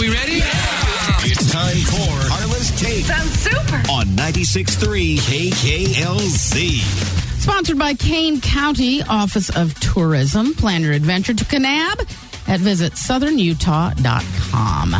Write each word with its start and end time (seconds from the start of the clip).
we 0.00 0.08
ready? 0.08 0.36
Yeah. 0.38 1.18
It's 1.24 1.52
time 1.52 1.76
for 1.76 2.28
Carla's 2.32 2.70
Take 2.80 3.04
Sounds 3.04 3.32
super. 3.38 3.76
on 3.92 4.06
96.3 4.16 5.18
KKLZ. 5.18 6.78
Sponsored 7.40 7.78
by 7.78 7.92
Kane 7.94 8.40
County 8.40 9.02
Office 9.02 9.50
of 9.54 9.78
Tourism. 9.80 10.54
Plan 10.54 10.80
your 10.82 10.92
adventure 10.92 11.34
to 11.34 11.44
Kanab 11.44 12.00
at 12.48 12.60
visit 12.60 12.94
southernutah.com. 12.94 14.96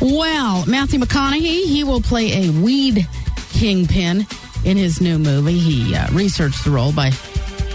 Well, 0.00 0.64
Matthew 0.66 1.00
McConaughey, 1.00 1.64
he 1.66 1.84
will 1.84 2.00
play 2.00 2.46
a 2.46 2.50
weed 2.50 3.06
kingpin 3.50 4.26
in 4.64 4.76
his 4.78 5.00
new 5.02 5.18
movie. 5.18 5.58
He 5.58 5.94
uh, 5.94 6.08
researched 6.12 6.64
the 6.64 6.70
role 6.70 6.92
by 6.92 7.10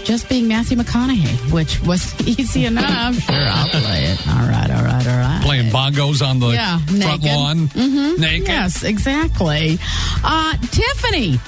just 0.04 0.28
being 0.28 0.46
Matthew 0.48 0.76
McConaughey, 0.76 1.52
which 1.52 1.80
was 1.82 2.14
easy 2.26 2.66
enough. 2.66 3.14
Sure, 3.16 3.34
I'll 3.36 3.68
play 3.68 4.04
it. 4.04 4.28
All 4.28 4.46
right, 4.48 4.70
all 4.70 4.84
right, 4.84 5.06
all 5.08 5.18
right. 5.18 5.40
Playing 5.42 5.70
bongos 5.72 6.26
on 6.26 6.40
the 6.40 6.48
Yeah, 6.50 6.78
front 6.78 6.98
naked. 7.22 7.24
lawn. 7.24 7.56
Mm-hmm. 7.68 8.20
Naked. 8.20 8.48
Yes, 8.48 8.82
exactly. 8.84 9.78
Uh, 10.22 10.52
Tiffany, 10.70 11.38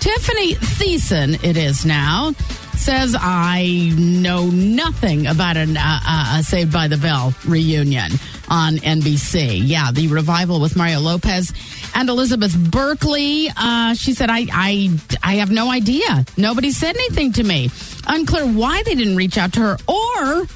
Tiffany 0.00 0.54
Thiessen, 0.54 1.42
it 1.44 1.56
is 1.56 1.84
now, 1.86 2.32
says, 2.76 3.16
I 3.18 3.92
know 3.96 4.46
nothing 4.46 5.26
about 5.26 5.56
an, 5.56 5.76
uh, 5.76 5.80
uh, 6.06 6.36
a 6.38 6.42
Saved 6.42 6.72
by 6.72 6.88
the 6.88 6.96
Bell 6.98 7.34
reunion 7.46 8.12
on 8.48 8.76
NBC. 8.76 9.60
Yeah, 9.64 9.90
the 9.92 10.08
revival 10.08 10.60
with 10.60 10.76
Mario 10.76 11.00
Lopez 11.00 11.52
and 11.94 12.08
Elizabeth 12.08 12.56
Berkley. 12.70 13.48
Uh, 13.56 13.94
she 13.94 14.12
said, 14.12 14.28
I, 14.30 14.46
I, 14.52 14.90
I 15.22 15.34
have 15.36 15.50
no 15.50 15.70
idea. 15.70 16.24
Nobody 16.36 16.70
said 16.70 16.94
anything 16.96 17.32
to 17.34 17.42
me. 17.42 17.70
Unclear 18.06 18.46
why 18.46 18.82
they 18.84 18.94
didn't 18.94 19.16
reach 19.16 19.36
out 19.38 19.52
to 19.54 19.60
her 19.60 19.78
or 19.86 20.46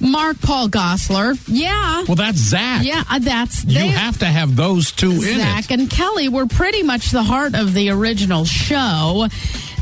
Mark 0.00 0.40
Paul 0.40 0.68
Gosselaar. 0.68 1.42
Yeah. 1.46 2.04
Well, 2.06 2.16
that's 2.16 2.38
Zach. 2.38 2.84
Yeah, 2.84 3.04
uh, 3.10 3.18
that's 3.20 3.64
You 3.64 3.78
have 3.80 4.18
to 4.18 4.26
have 4.26 4.56
those 4.56 4.92
two 4.92 5.12
in 5.12 5.38
Zach 5.38 5.70
and 5.70 5.88
Kelly 5.88 6.28
were 6.28 6.46
pretty 6.46 6.82
much 6.82 7.10
the 7.10 7.22
heart 7.22 7.54
of 7.54 7.74
the 7.74 7.90
original 7.90 8.44
show. 8.44 9.28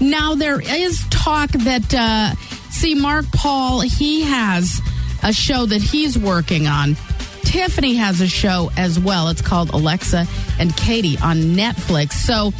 Now 0.01 0.35
there 0.35 0.61
is 0.61 1.05
talk 1.11 1.51
that 1.51 1.95
uh, 1.95 2.35
see 2.71 2.95
Mark 2.95 3.27
Paul 3.33 3.81
he 3.81 4.23
has 4.23 4.81
a 5.23 5.33
show 5.33 5.67
that 5.67 5.81
he's 5.81 6.19
working 6.19 6.67
on. 6.67 6.97
Tiffany 7.45 7.95
has 7.97 8.21
a 8.21 8.29
show 8.29 8.71
as 8.77 8.99
well. 8.99 9.29
It's 9.29 9.43
called 9.43 9.71
Alexa 9.71 10.27
and 10.59 10.77
Katie 10.77 11.19
on 11.23 11.37
Netflix. 11.37 12.13
So 12.13 12.53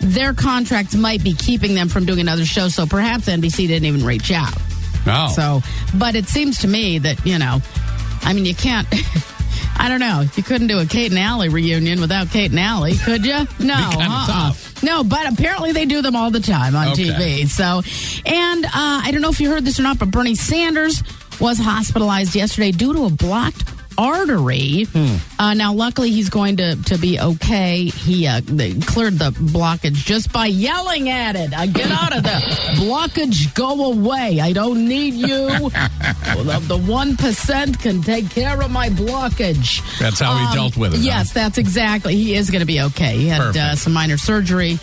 their 0.00 0.32
contracts 0.34 0.94
might 0.94 1.22
be 1.24 1.34
keeping 1.34 1.74
them 1.74 1.88
from 1.88 2.06
doing 2.06 2.20
another 2.20 2.44
show. 2.44 2.68
So 2.68 2.86
perhaps 2.86 3.26
NBC 3.26 3.66
didn't 3.68 3.84
even 3.86 4.04
reach 4.04 4.30
out. 4.32 4.54
No. 5.06 5.28
So, 5.34 5.60
but 5.96 6.14
it 6.16 6.26
seems 6.26 6.58
to 6.58 6.68
me 6.68 6.98
that, 6.98 7.24
you 7.24 7.38
know, 7.38 7.60
I 8.22 8.32
mean, 8.32 8.44
you 8.44 8.54
can't, 8.54 8.86
I 9.80 9.88
don't 9.88 10.00
know, 10.00 10.24
you 10.36 10.42
couldn't 10.42 10.66
do 10.66 10.78
a 10.80 10.86
Kate 10.86 11.10
and 11.10 11.18
Allie 11.18 11.48
reunion 11.48 12.00
without 12.00 12.30
Kate 12.30 12.50
and 12.50 12.60
Allie, 12.60 12.96
could 12.96 13.24
you? 13.24 13.46
No. 13.60 13.74
uh-uh. 13.74 14.26
tough. 14.26 14.82
No, 14.82 15.02
but 15.04 15.32
apparently 15.32 15.72
they 15.72 15.86
do 15.86 16.02
them 16.02 16.14
all 16.14 16.30
the 16.30 16.40
time 16.40 16.76
on 16.76 16.88
Okay. 16.92 17.04
TV. 17.04 17.48
So, 17.48 17.82
and 18.26 18.64
uh, 18.64 18.70
I 18.74 19.10
don't 19.12 19.20
know 19.22 19.30
if 19.30 19.40
you 19.40 19.50
heard 19.50 19.64
this 19.64 19.78
or 19.80 19.82
not, 19.82 19.98
but 19.98 20.10
Bernie 20.10 20.34
Sanders 20.36 21.02
was 21.40 21.58
hospitalized 21.58 22.34
yesterday 22.34 22.70
due 22.72 22.92
to 22.92 23.04
a 23.06 23.10
blocked 23.10 23.64
artery. 23.98 24.84
Hmm. 24.84 25.16
Uh, 25.38 25.54
now, 25.54 25.74
luckily, 25.74 26.10
he's 26.10 26.30
going 26.30 26.56
to, 26.58 26.76
to 26.84 26.96
be 26.96 27.20
okay. 27.20 27.84
He 27.84 28.26
uh, 28.26 28.40
cleared 28.40 29.18
the 29.18 29.30
blockage 29.30 29.94
just 29.94 30.32
by 30.32 30.46
yelling 30.46 31.08
at 31.10 31.36
it. 31.36 31.52
Uh, 31.52 31.66
get 31.66 31.90
out 31.90 32.16
of 32.16 32.22
there. 32.22 32.40
blockage, 32.78 33.52
go 33.54 33.92
away. 33.92 34.40
I 34.40 34.52
don't 34.52 34.86
need 34.88 35.14
you. 35.14 35.28
the, 35.28 36.64
the 36.68 36.78
1% 36.78 37.82
can 37.82 38.02
take 38.02 38.30
care 38.30 38.62
of 38.62 38.70
my 38.70 38.88
blockage. 38.88 39.98
That's 39.98 40.20
how 40.20 40.36
he 40.36 40.54
dealt 40.54 40.76
with 40.76 40.94
it, 40.94 40.98
huh? 40.98 41.02
Yes, 41.02 41.32
that's 41.32 41.58
exactly. 41.58 42.14
He 42.14 42.34
is 42.34 42.50
going 42.50 42.60
to 42.60 42.66
be 42.66 42.80
okay. 42.80 43.16
He 43.18 43.26
had 43.26 43.56
uh, 43.56 43.74
some 43.74 43.92
minor 43.92 44.16
surgery. 44.16 44.78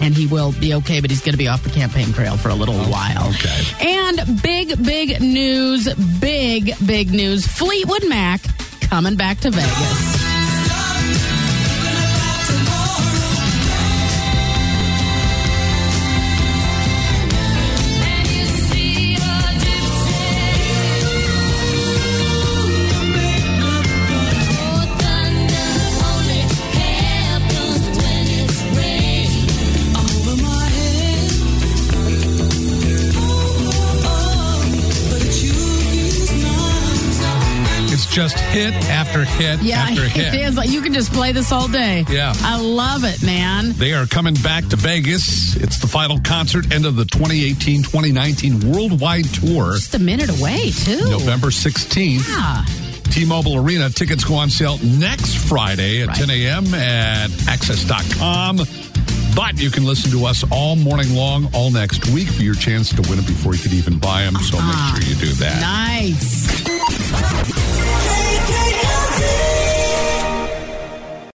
And 0.00 0.14
he 0.14 0.26
will 0.26 0.52
be 0.52 0.74
okay, 0.74 1.00
but 1.00 1.10
he's 1.10 1.20
going 1.20 1.32
to 1.32 1.38
be 1.38 1.48
off 1.48 1.62
the 1.62 1.70
campaign 1.70 2.12
trail 2.12 2.36
for 2.36 2.48
a 2.48 2.54
little 2.54 2.74
oh, 2.74 2.90
while. 2.90 3.28
okay. 3.30 3.96
And 3.98 4.42
big, 4.42 4.82
big 4.84 5.20
news, 5.20 5.92
big, 6.20 6.72
big 6.86 7.10
news. 7.10 7.46
Fleetwood 7.46 8.08
Mac 8.08 8.40
coming 8.80 9.16
back 9.16 9.38
to 9.40 9.50
Vegas. 9.50 10.19
Just 38.10 38.38
hit 38.38 38.74
after 38.90 39.24
hit 39.24 39.62
Yeah, 39.62 39.78
after 39.88 40.02
hit. 40.02 40.34
it 40.34 40.40
is. 40.40 40.56
Like, 40.56 40.68
You 40.68 40.80
can 40.82 40.92
just 40.92 41.12
play 41.12 41.30
this 41.32 41.52
all 41.52 41.68
day. 41.68 42.04
Yeah. 42.10 42.32
I 42.38 42.60
love 42.60 43.04
it, 43.04 43.22
man. 43.22 43.72
They 43.72 43.92
are 43.92 44.06
coming 44.06 44.34
back 44.34 44.66
to 44.68 44.76
Vegas. 44.76 45.56
It's 45.56 45.78
the 45.78 45.86
final 45.86 46.18
concert 46.20 46.72
end 46.72 46.86
of 46.86 46.96
the 46.96 47.04
2018 47.04 47.82
2019 47.84 48.72
worldwide 48.72 49.26
tour, 49.32 49.72
Just 49.74 49.94
a 49.94 49.98
minute 50.00 50.28
away, 50.40 50.70
too. 50.72 51.08
November 51.08 51.48
16th. 51.48 52.28
Yeah. 52.28 52.64
T 53.12 53.24
Mobile 53.24 53.56
Arena 53.56 53.90
tickets 53.90 54.24
go 54.24 54.34
on 54.34 54.50
sale 54.50 54.78
next 54.84 55.36
Friday 55.48 56.02
at 56.02 56.08
Right. 56.08 56.16
10 56.16 56.30
a.m. 56.30 56.74
at 56.74 57.28
axs.com. 57.30 58.58
But 59.36 59.60
you 59.60 59.70
can 59.70 59.84
listen 59.84 60.10
to 60.12 60.26
us 60.26 60.44
all 60.50 60.74
morning 60.76 61.14
long, 61.14 61.48
all 61.54 61.70
next 61.70 62.06
week 62.08 62.28
for 62.28 62.42
your 62.42 62.54
chance 62.54 62.90
to 62.94 63.02
win 63.08 63.18
it 63.20 63.26
before 63.26 63.54
you 63.54 63.60
could 63.62 63.72
even 63.72 63.98
buy 63.98 64.22
them. 64.24 64.34
So 64.36 64.58
Uh-huh. 64.58 64.94
make 64.94 65.02
sure 65.04 65.12
you 65.14 65.20
do 65.20 65.32
that. 65.44 65.60
Nice. 65.60 66.59